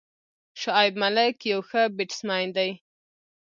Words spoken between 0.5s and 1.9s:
شعیب ملک یو ښه